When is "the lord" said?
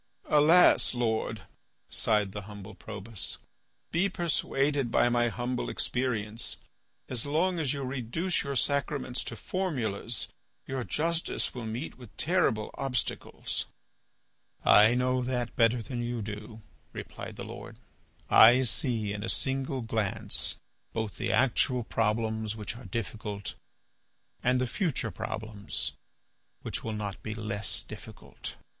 17.35-17.77